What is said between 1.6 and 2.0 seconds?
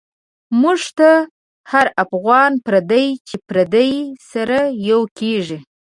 هر